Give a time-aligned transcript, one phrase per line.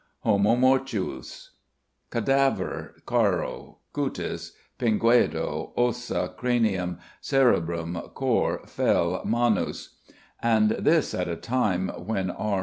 [0.21, 1.51] Homo mortuus:
[2.09, 9.97] Cadaver caro, cutis, pinguedo, ossa, cranium, cerebrum, cor, fel, manus.'
[10.41, 12.59] And this at a time when R.